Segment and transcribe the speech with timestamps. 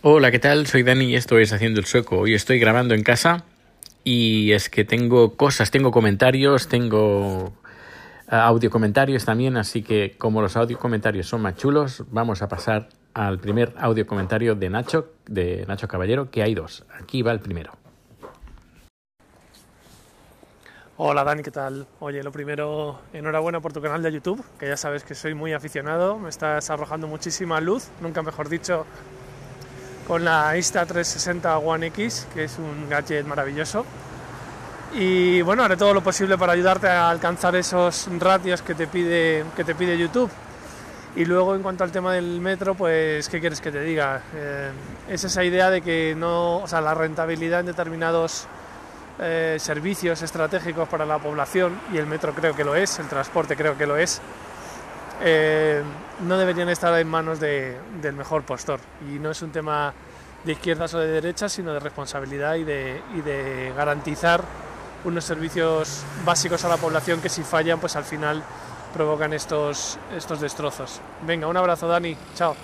[0.00, 0.68] Hola, ¿qué tal?
[0.68, 2.18] Soy Dani y esto es Haciendo el Sueco.
[2.18, 3.42] Hoy estoy grabando en casa
[4.04, 7.52] y es que tengo cosas, tengo comentarios, tengo
[8.30, 12.48] eh, audio comentarios también, así que como los audio comentarios son más chulos, vamos a
[12.48, 16.84] pasar al primer audio comentario de Nacho, de Nacho Caballero, que hay dos.
[17.00, 17.72] Aquí va el primero.
[20.96, 21.88] Hola Dani, ¿qué tal?
[21.98, 25.54] Oye, lo primero, enhorabuena por tu canal de YouTube, que ya sabes que soy muy
[25.54, 28.86] aficionado, me estás arrojando muchísima luz, nunca mejor dicho,
[30.08, 33.84] con la Insta360 One X, que es un gadget maravilloso.
[34.94, 39.44] Y bueno, haré todo lo posible para ayudarte a alcanzar esos ratios que te pide,
[39.54, 40.30] que te pide YouTube.
[41.14, 44.22] Y luego en cuanto al tema del metro, pues ¿qué quieres que te diga?
[44.34, 44.70] Eh,
[45.10, 48.46] es esa idea de que no, o sea, la rentabilidad en determinados
[49.18, 53.56] eh, servicios estratégicos para la población, y el metro creo que lo es, el transporte
[53.56, 54.22] creo que lo es,
[55.20, 55.82] eh,
[56.26, 58.80] no deberían estar en manos de, del mejor postor.
[59.10, 59.92] Y no es un tema
[60.44, 64.42] de izquierdas o de derechas, sino de responsabilidad y de, y de garantizar
[65.04, 68.42] unos servicios básicos a la población que si fallan, pues al final
[68.92, 71.00] provocan estos, estos destrozos.
[71.26, 72.56] Venga, un abrazo Dani, chao.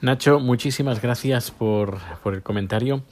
[0.00, 3.02] Nacho, muchísimas gracias por, por el comentario.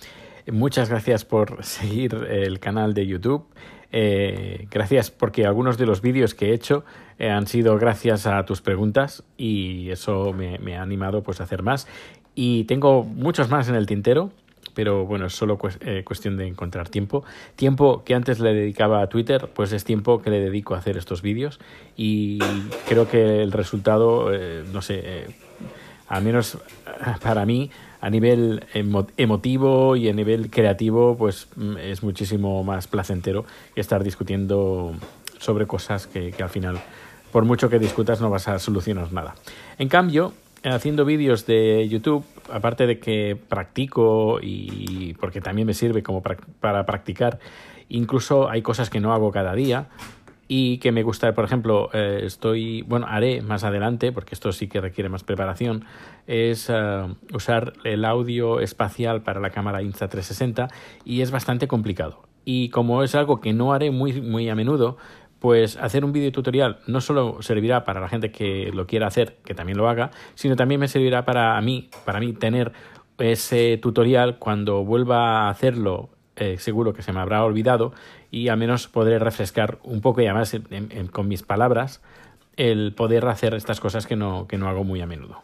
[0.50, 3.46] Muchas gracias por seguir el canal de YouTube.
[3.94, 6.84] Eh, gracias porque algunos de los vídeos que he hecho
[7.18, 11.44] eh, han sido gracias a tus preguntas y eso me, me, ha animado pues a
[11.44, 11.86] hacer más.
[12.34, 14.30] Y tengo muchos más en el tintero,
[14.74, 17.24] pero bueno, es solo eh, cuestión de encontrar tiempo.
[17.56, 20.96] Tiempo que antes le dedicaba a Twitter, pues es tiempo que le dedico a hacer
[20.96, 21.60] estos vídeos
[21.96, 22.38] y
[22.88, 25.26] creo que el resultado, eh, no sé, eh,
[26.08, 26.58] al menos
[27.22, 32.88] para mí, a nivel emo emotivo y a nivel creativo, pues mm, es muchísimo más
[32.88, 33.44] placentero
[33.74, 34.94] que estar discutiendo
[35.38, 36.80] sobre cosas que, que al final,
[37.30, 39.34] por mucho que discutas, no vas a solucionar nada.
[39.78, 40.32] En cambio,
[40.64, 46.86] haciendo vídeos de YouTube, aparte de que practico y porque también me sirve como para
[46.86, 47.38] practicar,
[47.88, 49.88] incluso hay cosas que no hago cada día
[50.54, 54.68] y que me gusta, por ejemplo, eh, estoy, bueno, haré más adelante, porque esto sí
[54.68, 55.86] que requiere más preparación,
[56.26, 60.68] es uh, usar el audio espacial para la cámara Insta360
[61.06, 62.24] y es bastante complicado.
[62.44, 64.98] Y como es algo que no haré muy, muy a menudo,
[65.42, 69.38] pues hacer un vídeo tutorial no solo servirá para la gente que lo quiera hacer,
[69.44, 72.70] que también lo haga, sino también me servirá para mí, para mí tener
[73.18, 77.92] ese tutorial cuando vuelva a hacerlo, eh, seguro que se me habrá olvidado
[78.30, 80.56] y al menos podré refrescar un poco y además
[81.10, 82.00] con mis palabras
[82.56, 85.42] el poder hacer estas cosas que no, que no hago muy a menudo.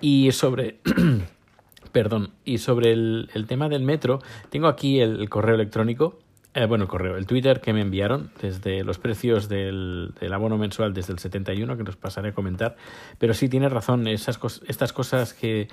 [0.00, 0.78] Y sobre...
[1.90, 6.20] perdón, y sobre el, tema del metro, tengo aquí el correo electrónico
[6.52, 11.12] eh, bueno, correo, el Twitter que me enviaron desde los precios del, abono mensual desde
[11.12, 12.76] el 71, que nos pasaré a comentar.
[13.18, 15.68] Pero sí tiene razón, esas cos estas cosas que,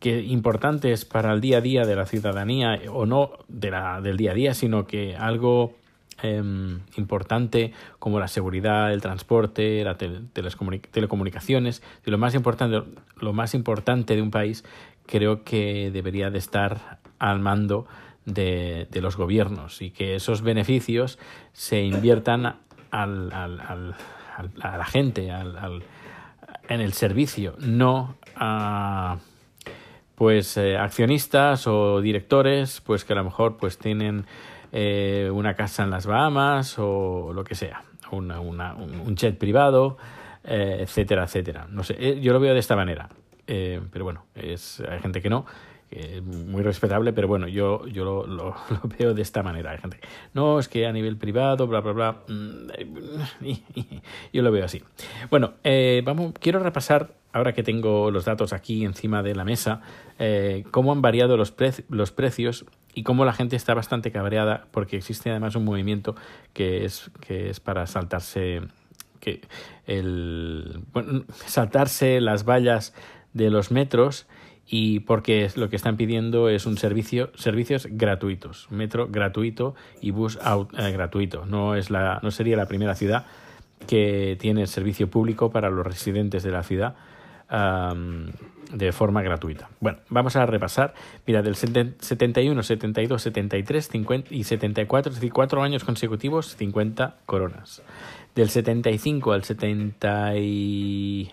[0.00, 4.16] que importantes para el día a día de la ciudadanía, o no de la, del
[4.16, 5.76] día a día, sino que algo
[6.22, 6.42] eh,
[6.96, 12.82] importante como la seguridad, el transporte, las tele telecomunicaciones, y lo más importante,
[13.20, 14.64] lo más importante de un país,
[15.06, 17.86] creo que debería de estar al mando
[18.24, 21.18] de, de, los gobiernos y que esos beneficios
[21.52, 22.56] se inviertan
[22.90, 23.96] al, al, al,
[24.60, 25.30] a la gente,
[26.68, 29.18] en el servicio, no a
[30.14, 34.26] pues eh, accionistas o directores pues que a lo mejor pues tienen
[34.72, 39.96] eh, una casa en las Bahamas o lo que sea, una, una, un, jet privado,
[40.44, 41.66] eh, etcétera, etcétera.
[41.70, 43.08] No sé, eh, yo lo veo de esta manera,
[43.46, 45.46] eh, pero bueno, es, hay gente que no
[45.90, 48.54] que muy respetable, pero bueno, yo, yo lo,
[48.98, 49.72] veo de esta manera.
[49.72, 49.98] Hay gente,
[50.34, 52.16] no, es que a nivel privado, bla, bla, bla.
[54.32, 54.82] Yo lo veo así.
[55.30, 59.80] Bueno, eh, vamos, quiero repasar, ahora que tengo los datos aquí encima de la mesa,
[60.18, 64.66] eh, cómo han variado los, pre los precios y cómo la gente está bastante cabreada,
[64.70, 66.16] porque existe además un movimiento
[66.52, 68.62] que es, que es para saltarse
[69.20, 69.40] que
[69.86, 70.84] el
[71.46, 72.94] saltarse las vallas
[73.32, 74.26] de los metros
[74.70, 80.38] y porque lo que están pidiendo es un servicio servicios gratuitos metro gratuito y bus
[80.42, 81.46] out, eh, gratuito.
[81.46, 83.24] No es la no sería la primera ciudad
[83.86, 86.96] que tiene servicio público para los residentes de la ciudad
[87.50, 88.26] um,
[88.70, 89.70] de forma gratuita.
[89.80, 90.92] Bueno vamos a repasar.
[91.26, 97.82] Mira del 71 72 73 50 y 74 es decir cuatro años consecutivos 50 coronas.
[98.34, 101.30] Del 75 al 70 y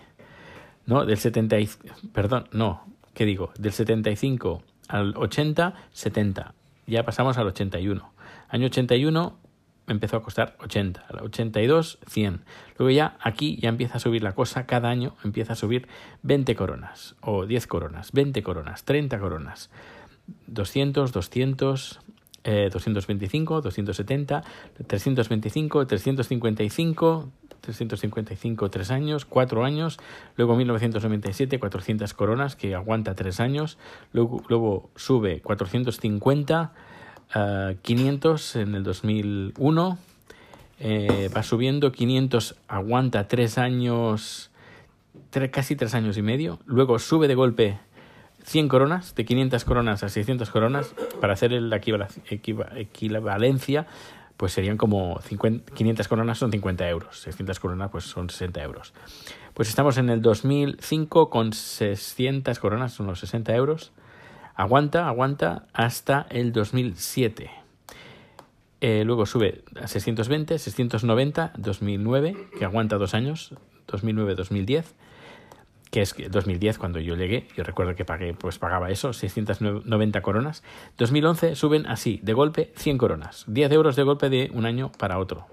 [0.86, 1.68] no del 70 y,
[2.14, 3.50] perdón no ¿qué digo?
[3.58, 6.54] Del 75 al 80, 70.
[6.86, 8.12] Ya pasamos al 81.
[8.48, 9.38] Año 81,
[9.88, 12.44] empezó a costar 80, 82, 100.
[12.78, 15.88] Luego ya aquí ya empieza a subir la cosa, cada año empieza a subir
[16.24, 19.70] 20 coronas o 10 coronas, 20 coronas, 30 coronas,
[20.46, 22.00] 200, 200,
[22.44, 24.44] 225, 270,
[24.86, 27.30] 325, 355,
[27.66, 29.98] 355 3 años, 4 años,
[30.36, 33.78] luego 1997 400 coronas que aguanta 3 años,
[34.12, 36.72] luego, luego sube 450
[37.82, 39.98] 500 en el 2001,
[40.78, 44.50] eh, va subiendo, 500 aguanta 3 años,
[45.50, 47.78] casi 3 años y medio, luego sube de golpe
[48.44, 53.86] 100 coronas, de 500 coronas a 600 coronas, para hacer la equivalencia,
[54.36, 58.92] pues serían como 50, 500 coronas son 50 euros, 600 coronas pues son 60 euros.
[59.54, 63.92] Pues estamos en el 2005 con 600 coronas, son los 60 euros.
[64.54, 67.50] Aguanta, aguanta hasta el 2007.
[68.80, 73.54] Eh, luego sube a 620, 690, 2009, que aguanta dos años,
[73.88, 74.84] 2009-2010,
[75.96, 80.62] que es 2010 cuando yo llegué, yo recuerdo que pagué, pues pagaba eso, 690 coronas.
[80.98, 85.18] 2011 suben así, de golpe, 100 coronas, 10 euros de golpe de un año para
[85.18, 85.46] otro.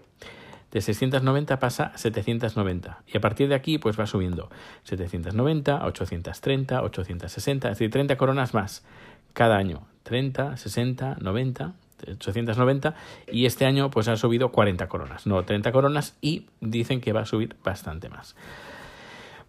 [0.70, 4.50] De 690 pasa a 790 y a partir de aquí pues va subiendo.
[4.84, 8.84] 790, 830, 860, es decir, 30 coronas más
[9.32, 11.74] cada año, 30, 60, 90,
[12.06, 12.96] 890
[13.32, 17.22] y este año pues ha subido 40 coronas, no 30 coronas y dicen que va
[17.22, 18.36] a subir bastante más.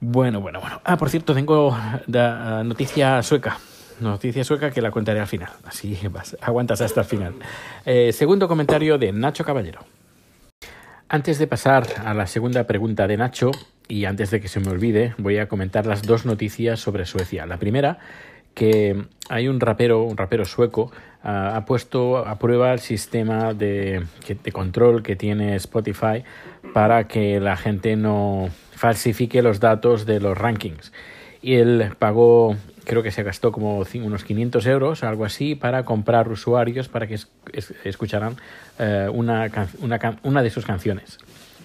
[0.01, 0.81] Bueno, bueno, bueno.
[0.85, 1.77] Ah, por cierto, tengo
[2.65, 3.59] noticia sueca.
[4.01, 5.51] Noticia sueca que la contaré al final.
[5.65, 7.35] Así vas, aguantas hasta el final.
[7.87, 9.81] Eh, segundo comentario de Nacho Caballero.
[11.09, 13.51] Antes de pasar a la segunda pregunta de Nacho,
[13.87, 17.47] y antes de que se me olvide, voy a comentar las dos noticias sobre Suecia.
[17.47, 17.99] La primera,
[18.55, 20.91] que hay un rapero, un rapero sueco,
[21.23, 24.05] ah, ha puesto a prueba el sistema de,
[24.53, 26.25] control que tiene Spotify
[26.73, 30.93] para que la gente no falsifique los datos de los rankings.
[31.43, 36.29] Y él pagó creo que se gastó como unos 500 euros, algo así, para comprar
[36.29, 37.19] usuarios para que
[37.85, 38.37] escucharan
[38.79, 39.51] eh, una,
[39.81, 41.19] una, una, de sus canciones.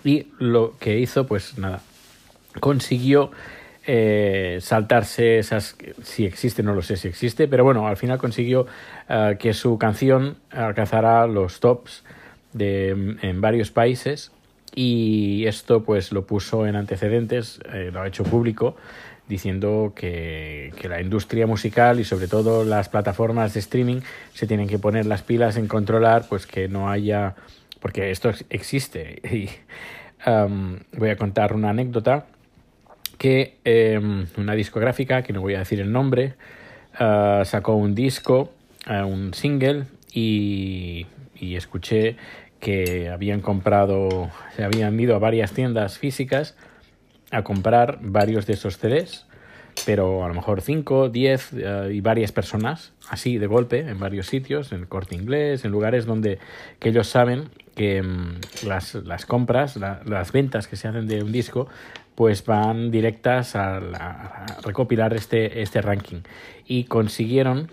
[0.04, 1.82] Y lo que hizo, pues nada,
[2.60, 3.32] consiguió
[3.86, 8.66] eh, saltarse esas, si existe, no lo sé si existe, pero bueno, al final consiguió
[9.10, 12.04] eh, que su canción alcanzara los tops
[12.54, 14.32] de, en varios países
[14.75, 17.60] y esto pues lo puso en antecedentes,
[17.92, 18.75] lo ha hecho público
[19.30, 24.01] diciendo que, la industria musical y sobre todo las plataformas de streaming
[24.33, 27.36] se tienen que poner las pilas en controlar pues que no haya
[27.80, 29.21] porque esto existe.
[29.31, 32.25] Y um, voy a contar una anécdota
[33.18, 33.57] que
[33.98, 36.33] um, una discográfica que no voy a decir el nombre
[37.00, 38.51] uh, sacó un disco
[38.89, 41.06] uh, un single y,
[41.36, 42.18] y escuché
[42.60, 46.56] que habían comprado se habían ido a varias tiendas físicas
[47.32, 49.26] a comprar varios de esos CDs,
[49.86, 54.28] pero a lo mejor 5, 10 eh, y varias personas, así de golpe, en varios
[54.28, 56.40] sitios, en el corte inglés, en lugares donde
[56.80, 61.32] que ellos saben que mm, las, las, compras, las ventas que se hacen de un
[61.32, 61.68] disco,
[62.16, 63.80] pues van directas a,
[64.64, 66.22] recopilar este, este ranking.
[66.66, 67.72] Y consiguieron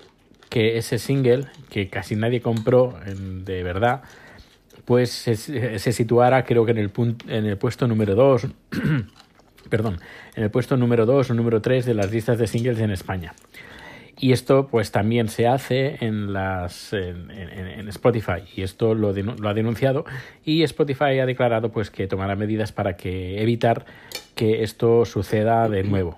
[0.48, 4.02] que ese single, que casi nadie compró de verdad,
[4.86, 6.90] pues se, se, situara creo que en el,
[7.28, 8.46] en el puesto número 2
[9.68, 9.98] perdón,
[10.34, 13.34] en el puesto número 2 o número 3 de las listas de singles en España.
[14.18, 19.52] Y esto pues también se hace en, las, en, Spotify y esto lo, lo, ha
[19.52, 20.06] denunciado
[20.42, 23.84] y Spotify ha declarado pues que tomará medidas para que evitar
[24.34, 26.16] que esto suceda de nuevo.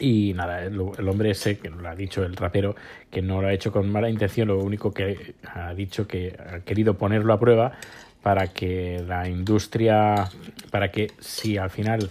[0.00, 2.74] Y nada, el, hombre ese, que lo ha dicho el rapero,
[3.10, 6.60] que no lo ha hecho con mala intención, lo único que ha dicho que ha
[6.60, 7.72] querido ponerlo a prueba
[8.22, 10.28] para que la industria,
[10.70, 12.10] para que si al final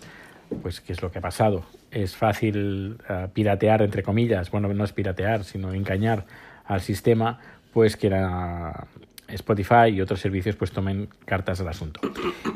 [0.62, 1.64] pues qué es lo que ha pasado.
[1.92, 6.26] Es fácil uh, piratear, entre comillas, bueno, no es piratear, sino engañar
[6.66, 7.40] al sistema,
[7.74, 8.12] pues que
[9.28, 12.00] Spotify y otros servicios pues tomen cartas al asunto.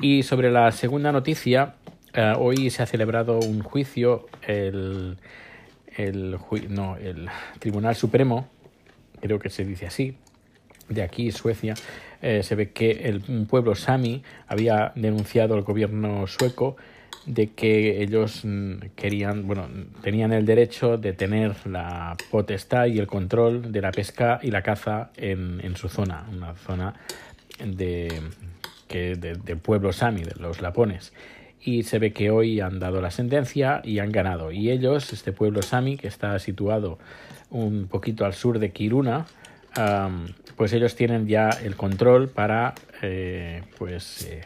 [0.02, 1.76] Y sobre la segunda noticia,
[2.16, 5.18] uh, hoy se ha celebrado un juicio, el
[7.60, 8.48] Tribunal Supremo,
[9.22, 10.18] creo que se dice así,
[10.90, 11.76] de aquí, Suecia,
[12.22, 16.76] eh, se ve que el, un pueblo sami había denunciado al gobierno sueco
[17.26, 19.68] de que ellos mm, querían, bueno,
[20.02, 24.62] tenían el derecho de tener la potestad y el control de la pesca y la
[24.62, 26.94] caza en, en su zona, una zona
[27.64, 28.22] de,
[28.88, 31.14] que, de, del pueblo sami, de los lapones.
[31.64, 34.52] Y se ve que hoy han dado la sentencia y han ganado.
[34.52, 37.00] Y ellos, este pueblo sami, que está situado
[37.50, 39.26] un poquito al sur de Kiruna,
[40.56, 44.42] pues ellos tienen ya el control para eh, pues eh,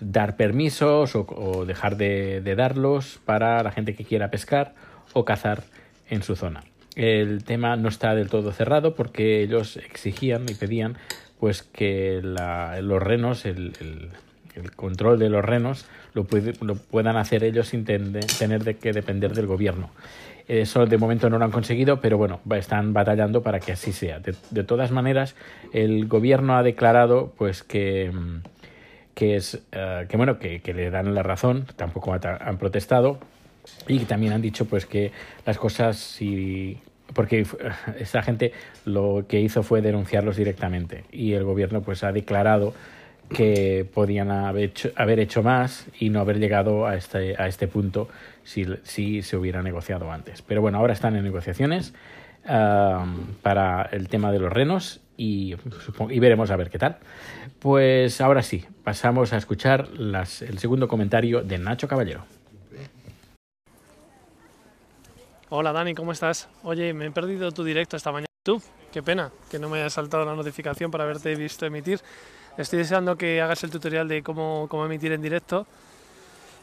[0.00, 4.74] dar permisos o, dejar de, darlos para la gente que quiera pescar
[5.12, 5.64] o cazar
[6.08, 6.64] en su zona.
[6.94, 10.96] El tema no está del todo cerrado porque ellos exigían y pedían
[11.38, 14.10] pues que los renos, el,
[14.74, 19.90] control de los renos, lo, puedan hacer ellos sin tener de que depender del gobierno.
[20.48, 24.20] Eso de momento no lo han conseguido, pero bueno, están batallando para que así sea.
[24.20, 25.34] De, todas maneras,
[25.72, 28.12] el gobierno ha declarado pues que,
[29.14, 33.18] que es eh, que bueno que, le dan la razón, tampoco han protestado
[33.88, 35.10] y también han dicho pues que
[35.44, 36.78] las cosas si
[37.12, 37.44] porque
[37.98, 38.52] esa gente
[38.84, 42.72] lo que hizo fue denunciarlos directamente y el gobierno pues ha declarado
[43.28, 47.68] que podían haber hecho, haber hecho más y no haber llegado a este, a este
[47.68, 48.08] punto
[48.44, 50.42] si, si se hubiera negociado antes.
[50.42, 51.92] Pero bueno, ahora están en negociaciones
[53.42, 55.56] para el tema de los renos y,
[56.20, 56.98] veremos a ver qué tal.
[57.58, 62.24] Pues ahora sí, pasamos a escuchar las, el segundo comentario de Nacho Caballero.
[65.48, 66.48] Hola Dani, ¿cómo estás?
[66.64, 68.26] Oye, me he perdido tu directo esta mañana.
[68.92, 72.00] Qué pena que no me haya saltado la notificación para haberte visto emitir.
[72.58, 75.66] Estoy deseando que hagas el tutorial de cómo, cómo emitir en directo.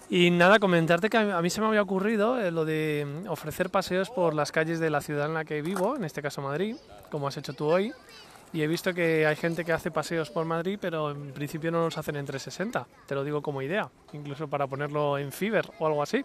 [0.10, 3.70] Y nada, comentarte que a mí se me había ocurrido eh, lo de mm, ofrecer
[3.70, 6.76] paseos por las calles de la ciudad en la que vivo, en este caso Madrid,
[7.10, 7.92] como has hecho tú hoy.
[8.54, 11.86] Y he visto que hay gente que hace paseos por Madrid, pero en principio no
[11.86, 12.86] los hacen en 360.
[13.08, 16.24] Te lo digo como idea, incluso para ponerlo en Fiverr o algo así.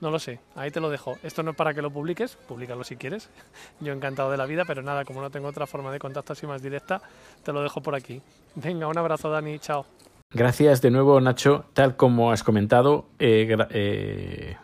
[0.00, 1.18] No lo sé, ahí te lo dejo.
[1.22, 3.28] Esto no es para que lo publiques, públicalo si quieres.
[3.80, 6.46] Yo encantado de la vida, pero nada, como no tengo otra forma de contacto así
[6.46, 7.02] más directa,
[7.42, 8.22] te lo dejo por aquí.
[8.54, 9.86] Venga, un abrazo Dani, chao.
[10.32, 11.64] Gracias de nuevo Nacho.
[11.74, 14.56] Tal como has comentado, he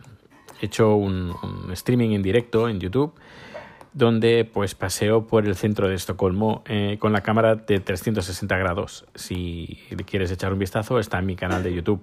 [0.60, 1.34] hecho un,
[1.72, 3.12] streaming en directo en YouTube
[3.92, 9.06] donde pues paseo por el centro de Estocolmo eh, con la cámara de 360 grados.
[9.14, 12.02] Si quieres echar un vistazo, está en mi canal de YouTube.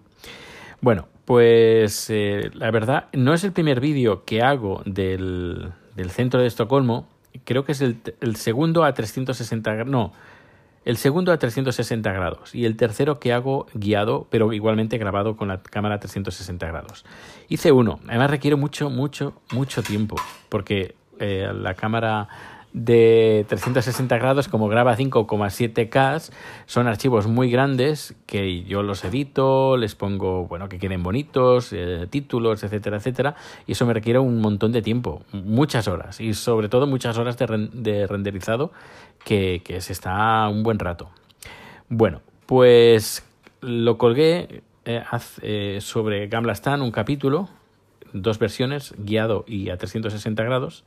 [0.83, 5.71] Bueno, pues eh, la verdad, no es el primer vídeo que hago del,
[6.09, 7.07] centro de Estocolmo.
[7.45, 9.89] Creo que es el, segundo a 360 grados.
[9.89, 10.11] No,
[10.83, 12.53] el segundo a 360 grados.
[12.53, 17.05] Y el tercero que hago guiado, pero igualmente grabado con la cámara a 360 grados.
[17.47, 18.01] Hice uno.
[18.09, 20.17] Además requiere mucho, mucho, mucho tiempo.
[20.49, 22.27] Porque eh, la cámara
[22.73, 26.31] de 360 grados, como graba 5,7K,
[26.65, 32.07] son archivos muy grandes que yo los edito, les pongo, bueno, que queden bonitos, eh,
[32.09, 33.35] títulos, etcétera, etcétera,
[33.67, 37.37] y eso me requiere un montón de tiempo, muchas horas, y sobre todo muchas horas
[37.37, 38.71] de, renderizado
[39.23, 41.09] que, se está un buen rato.
[41.89, 43.23] Bueno, pues
[43.61, 45.03] lo colgué eh,
[45.41, 47.49] eh, sobre Gamlastan un capítulo,
[48.13, 50.83] dos versiones, guiado y a 360 grados,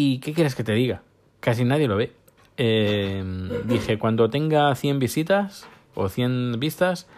[0.00, 1.02] ¿Y qué quieres que te diga?
[1.40, 2.12] Casi nadie lo ve.
[2.56, 3.20] Eh,
[3.64, 7.08] dije, cuando tenga 100 visitas o 100 vistas,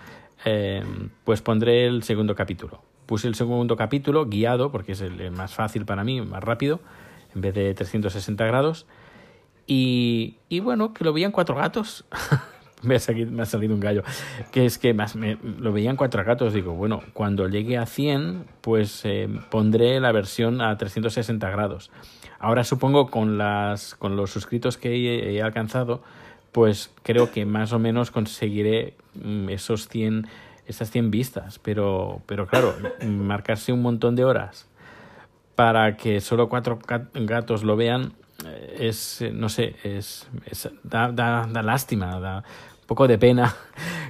[0.46, 0.82] eh,
[1.24, 2.80] pues pondré el segundo capítulo.
[3.04, 6.80] Puse el segundo capítulo guiado, porque es el, más fácil para mí, más rápido,
[7.34, 8.86] en vez de 360 grados.
[9.66, 12.06] Y, y bueno, que lo veían cuatro gatos.
[12.82, 14.02] me, ha salido, me, ha salido, un gallo.
[14.52, 16.52] Que es que más me, lo veían cuatro gatos.
[16.52, 21.90] Digo, bueno, cuando llegue a 100, pues eh, pondré la versión a 360 grados.
[22.38, 26.02] Ahora supongo con, las, con los suscritos que he, alcanzado,
[26.52, 30.26] pues creo que más o menos conseguiré mm, esos 100,
[30.66, 31.58] esas 100 vistas.
[31.58, 32.74] Pero, pero claro,
[33.06, 34.66] marcarse un montón de horas
[35.54, 36.78] para que solo cuatro
[37.12, 38.14] gatos lo vean
[38.46, 40.26] eh, es, no sé, es,
[40.82, 42.42] da, da, da, lástima, da,
[42.90, 43.54] poco de pena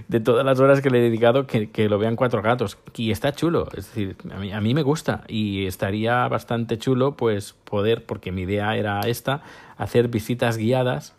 [0.09, 2.79] de todas las horas que le he dedicado que, lo vean cuatro gatos.
[2.97, 7.15] Y está chulo, es decir, a mí, a mí me gusta y estaría bastante chulo
[7.15, 9.43] pues poder, porque mi idea era esta,
[9.77, 11.15] hacer visitas guiadas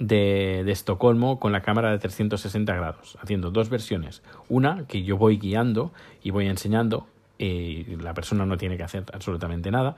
[0.00, 4.20] de, de, Estocolmo con la cámara de 360 grados, haciendo dos versiones.
[4.48, 7.06] Una que yo voy guiando y voy enseñando,
[7.38, 9.94] y la persona no tiene que hacer absolutamente nada.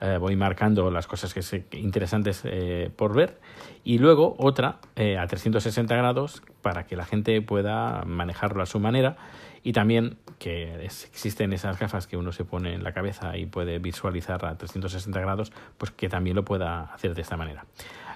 [0.00, 3.40] Eh, voy marcando las cosas que son interesantes eh, por ver
[3.82, 8.78] y luego otra eh, a 360 grados para que la gente pueda manejarlo a su
[8.78, 9.16] manera
[9.64, 13.80] y también que existen esas gafas que uno se pone en la cabeza y puede
[13.80, 17.66] visualizar a 360 grados, pues que también lo pueda hacer de esta manera.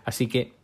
[0.05, 0.55] Así que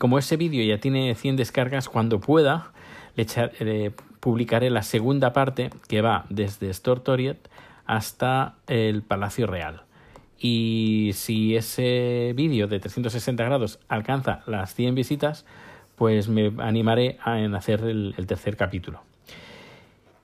[0.00, 2.72] como ese vídeo ya tiene 100 descargas, cuando pueda
[3.14, 7.48] le, publicaré la segunda parte que va desde Stortoriet
[7.86, 9.82] hasta el Palacio Real.
[10.38, 15.44] Y si ese vídeo de 360 grados alcanza las 100 visitas,
[15.96, 19.00] pues me animaré a en hacer el, tercer capítulo.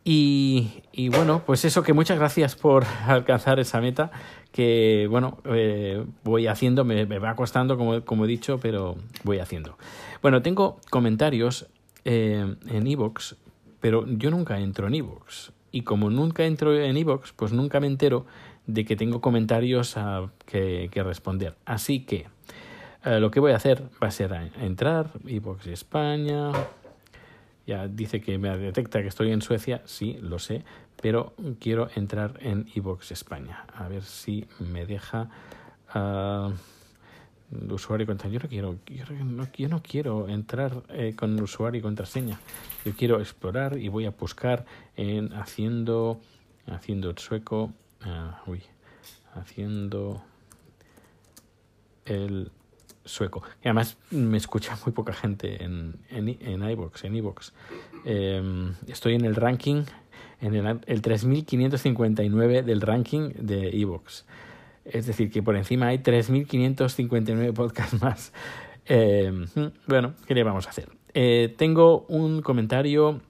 [0.03, 4.11] Y, y, bueno, pues eso, que muchas gracias por alcanzar esa meta,
[4.51, 9.77] que, bueno, eh, voy haciendo, me, va costando, como, como, he dicho, pero voy haciendo.
[10.23, 11.67] Bueno, tengo comentarios
[12.05, 13.37] eh, en Evox,
[13.81, 15.53] pero yo nunca entro en Evox.
[15.73, 18.27] Y como nunca entro en Evox, pues nunca me entero
[18.75, 21.55] de que tengo comentarios a, que, responder.
[21.65, 22.27] Así que
[23.05, 26.53] eh, lo que voy a hacer va a ser entrar, Evox España.
[27.67, 30.65] Ya dice que me detecta que estoy en Suecia, sí, lo sé,
[31.01, 33.65] pero quiero entrar en Evox España.
[33.75, 35.29] A ver si me deja
[35.95, 36.53] uh,
[37.73, 38.49] usuario y contraseña.
[38.49, 39.15] Yo no quiero,
[39.57, 42.39] yo no, quiero entrar eh, con usuario y contraseña.
[42.85, 44.65] Yo quiero explorar y voy a buscar
[44.97, 46.21] en haciendo,
[46.67, 47.73] haciendo el sueco,
[48.07, 48.63] uh, uy,
[49.35, 50.23] haciendo
[52.05, 52.51] el
[53.05, 53.43] sueco.
[53.63, 57.53] Y además me escucha muy poca gente en, en, en iVoox, en iVoox.
[58.05, 59.85] Eh, estoy en el ranking
[60.41, 64.25] en el, el 3559 del ranking de Evox.
[64.85, 68.33] Es decir, que por encima hay 3559 podcasts más.
[68.87, 69.33] Eh,
[69.87, 70.89] bueno, ¿qué le vamos a hacer?
[71.13, 73.21] Eh, tengo un comentario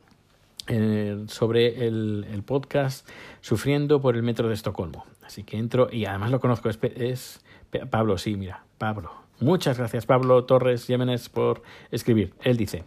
[0.73, 3.09] eh, sobre el, podcast
[3.41, 5.05] Sufriendo por el Metro de Estocolmo.
[5.25, 6.69] Así que entro y además lo conozco.
[6.69, 7.45] Es, es
[7.91, 9.11] Pablo, sí, mira, Pablo.
[9.41, 12.35] Muchas gracias, Pablo Torres Yemenes, por escribir.
[12.43, 12.85] Él dice,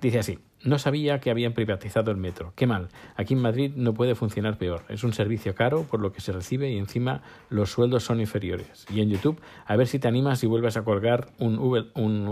[0.00, 0.38] dice así.
[0.64, 2.52] No sabía que habían privatizado el metro.
[2.54, 2.88] Qué mal.
[3.16, 4.82] Aquí en Madrid no puede funcionar peor.
[4.88, 8.86] Es un servicio caro por lo que se recibe y encima los sueldos son inferiores.
[8.88, 12.26] Y en YouTube, a ver si te animas y vuelves a colgar un, v, un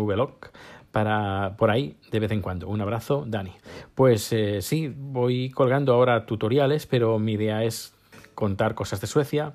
[0.93, 2.69] para por ahí de vez en cuando.
[2.69, 3.53] Un abrazo, Dani.
[3.95, 7.95] Pues eh, sí, voy colgando ahora tutoriales, pero mi idea es
[8.35, 9.55] contar cosas de Suecia,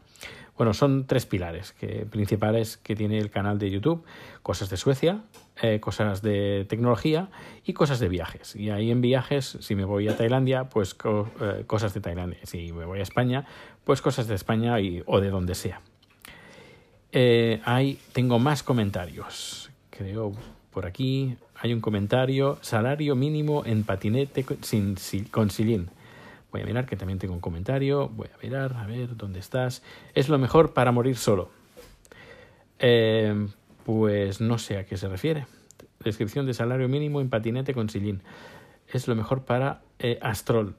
[0.58, 1.76] bueno, son tres pilares
[2.10, 4.06] principales que tiene el canal de YouTube.
[4.42, 5.24] Cosas de Suecia,
[5.62, 7.30] eh, cosas de tecnología
[7.66, 8.56] y cosas de viajes.
[8.56, 10.96] Y ahí en viajes, si me voy a Tailandia, pues
[11.42, 12.40] eh, cosas de Tailandia.
[12.44, 13.46] Si me voy a España,
[13.84, 14.76] pues cosas de España
[15.06, 15.82] o de donde sea.
[17.66, 19.72] Ahí tengo más comentarios.
[19.90, 20.34] Creo
[20.76, 22.60] por aquí hay un comentario.
[22.60, 24.98] Salario mínimo en patinete sin,
[25.32, 25.90] con sillín.
[26.52, 28.10] Voy a mirar que también tengo un comentario.
[28.10, 29.84] Voy a mirar, a ver, ¿dónde estás?
[30.16, 31.50] Es lo mejor para morir solo.
[32.80, 33.48] Eh,
[33.86, 35.48] pues no sé a qué se refiere.
[36.04, 38.22] Descripción de salario mínimo en patinete con sillín.
[38.92, 40.76] Es lo mejor para eh, Astrol.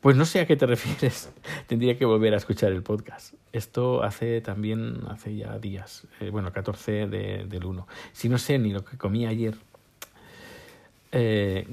[0.00, 1.30] Pues no sé a qué te refieres.
[1.66, 3.34] Tendría que volver a escuchar el podcast.
[3.52, 6.06] Esto hace también, hace ya días.
[6.20, 7.86] Eh, bueno, 14 de, del 1.
[8.12, 9.56] Si no sé ni lo que comí ayer,
[11.12, 11.66] eh,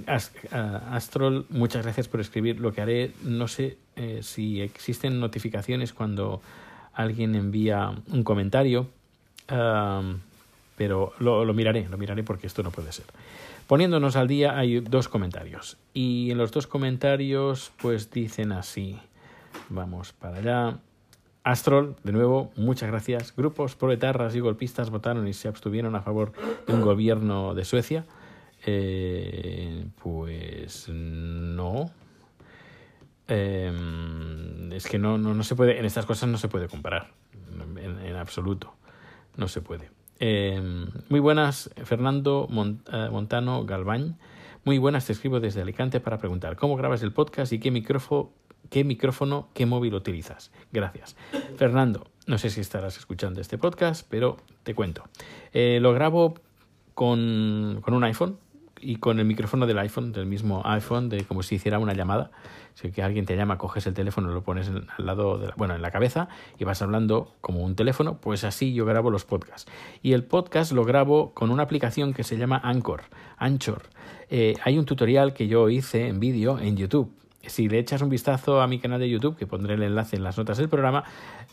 [0.47, 2.60] Astrol, muchas gracias por escribir.
[2.60, 6.41] Lo que haré, no sé eh, si existen notificaciones cuando
[6.93, 8.89] alguien envía un comentario,
[9.52, 10.17] um,
[10.76, 13.06] pero lo, lo, miraré, lo miraré porque esto no puede ser.
[13.67, 18.97] Poniéndonos al día hay dos comentarios y en los dos comentarios pues dicen así.
[19.67, 20.80] Vamos para allá.
[21.43, 23.36] Astrol, de nuevo, muchas gracias.
[23.36, 26.32] Grupos proletarras y golpistas votaron y se abstuvieron a favor
[26.65, 28.06] de un gobierno de Suecia.
[28.65, 31.91] Eh, pues no.
[33.27, 33.71] Eh,
[34.71, 37.12] es que no, no, no, se puede, en estas cosas no se puede comparar,
[37.75, 38.73] en absoluto,
[39.36, 39.97] no se puede.
[40.19, 40.62] Eh,
[41.10, 44.17] muy buenas, Fernando uh, Montano Galván.
[44.63, 48.32] Muy buenas, te escribo desde Alicante para preguntar cómo grabas el podcast y qué micrófono,
[48.69, 50.51] qué micrófono, qué móvil utilizas.
[50.71, 51.15] Gracias.
[51.56, 55.03] Fernando, no sé si estarás escuchando este podcast, pero te cuento.
[55.53, 56.34] Eh, lo grabo
[56.93, 58.38] con, con un iPhone,
[58.82, 62.32] y con el micrófono del iPhone, del mismo iPhone, de como si hiciera una llamada.
[62.74, 65.54] Si que alguien te llama, coges el teléfono, lo pones en, al lado, de la,
[65.58, 66.28] bueno, en la cabeza
[66.60, 69.72] y vas hablando como un teléfono, pues así yo grabo los podcasts.
[70.04, 73.02] Y el podcast lo grabo con una aplicación que se llama Anchor.
[73.38, 73.84] Anchor.
[74.30, 77.12] Eh, hay un tutorial que yo hice en vídeo en YouTube.
[77.42, 80.24] Si le echas un vistazo a mi canal de YouTube, que pondré el enlace en
[80.24, 81.04] las notas del programa,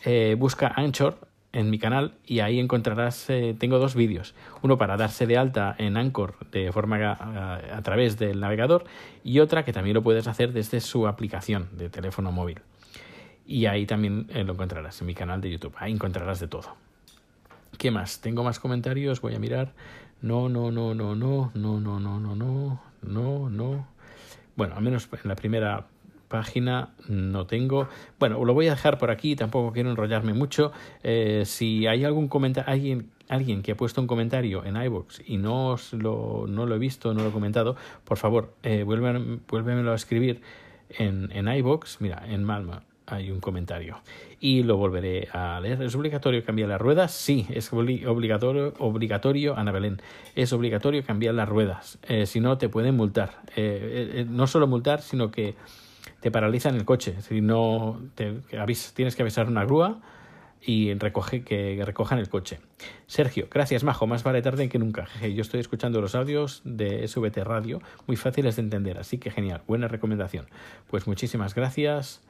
[0.03, 1.17] eh, busca Anchor
[1.55, 5.73] en mi canal y ahí encontrarás, eh, tengo dos vídeos, uno para darse de alta
[5.77, 8.83] en Anchor de forma a, través del navegador
[9.23, 12.59] y otra que también lo puedes hacer desde su aplicación de teléfono móvil.
[13.47, 16.75] Y ahí también eh, lo encontrarás en mi canal de YouTube, ahí encontrarás de todo.
[17.77, 18.19] ¿Qué más?
[18.19, 19.71] Tengo más comentarios, voy a mirar.
[20.21, 23.87] No, no, no, no, no, no, no, no, no, no, no.
[24.57, 25.85] Bueno, al menos en la primera
[26.27, 27.87] página no tengo.
[28.19, 30.71] Bueno, lo voy a dejar por aquí, tampoco quiero enrollarme mucho.
[31.03, 35.37] Eh, si hay algún comentario, alguien, alguien que ha puesto un comentario en iVoox y
[35.37, 39.91] no lo, no lo he visto, no lo he comentado, por favor, eh, vuélveme, vuélvemelo
[39.91, 40.41] a escribir
[40.89, 42.01] en, en iVoox.
[42.01, 44.01] Mira, en Malma hay un comentario
[44.39, 45.81] y lo volveré a leer.
[45.81, 47.11] ¿Es obligatorio cambiar las ruedas?
[47.13, 50.01] Sí, es obligatorio, obligatorio Ana Belén.
[50.35, 51.99] Es obligatorio cambiar las ruedas.
[52.07, 53.41] Eh, si no, te pueden multar.
[53.55, 55.55] Eh, no solo multar, sino que
[56.25, 57.21] te paralizan el coche.
[57.21, 58.41] Si no te,
[58.95, 60.01] tienes que avisar una grúa
[60.59, 62.57] y recoge que recojan el coche.
[63.05, 65.07] Sergio, gracias Majo, más vale tarde que nunca.
[65.21, 69.61] Yo estoy escuchando los audios de SVT Radio, muy fáciles de entender, así que genial,
[69.67, 70.47] buena recomendación.
[70.89, 72.23] Pues muchísimas gracias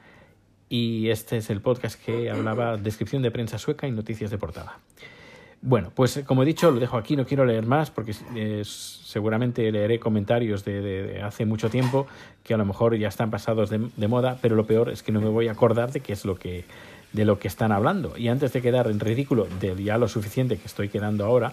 [0.68, 4.78] y este es el podcast que hablaba descripción de prensa sueca y noticias de portada.
[5.68, 8.14] Bueno, pues como he dicho, lo dejo aquí, no quiero leer más porque
[8.62, 12.06] seguramente leeré comentarios de, hace mucho tiempo
[12.44, 15.10] que a lo mejor ya están pasados de, de moda, pero lo peor es que
[15.10, 16.64] no me voy a acordar de qué es lo que
[17.12, 18.16] de lo que están hablando.
[18.16, 21.52] Y antes de quedar en ridículo de ya lo suficiente que estoy quedando ahora,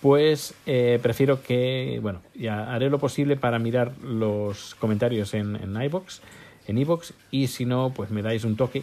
[0.00, 5.80] pues eh, prefiero que, bueno, ya haré lo posible para mirar los comentarios en, en
[5.80, 6.18] iVoox,
[6.66, 8.82] en iVoox, y si no, pues me dais un toque.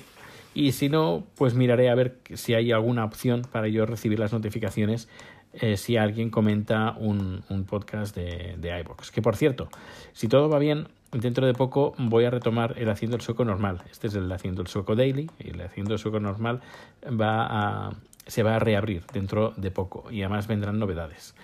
[0.53, 4.33] Y si no, pues miraré a ver si hay alguna opción para yo recibir las
[4.33, 5.07] notificaciones
[5.53, 9.12] eh, si alguien comenta un, un podcast de, de iVoox.
[9.12, 9.69] Que por cierto,
[10.13, 13.81] si todo va bien, dentro de poco voy a retomar el Haciendo el Sueco normal.
[13.91, 16.62] Este es el Haciendo el Sueco Daily y el Haciendo el Sueco normal
[17.05, 17.93] va a,
[18.27, 21.35] se va a reabrir dentro de poco y además vendrán novedades.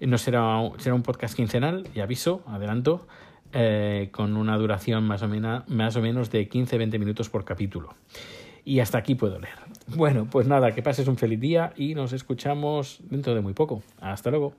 [0.00, 3.06] No será, será un podcast quincenal, y aviso, adelanto,
[3.52, 7.94] eh, con una duración más o, menos, más o menos de 15-20 minutos por capítulo.
[8.66, 9.54] Y hasta aquí puedo leer.
[9.94, 13.84] Bueno, pues nada, que pases un feliz día y nos escuchamos dentro de muy poco.
[14.00, 14.54] Hasta luego.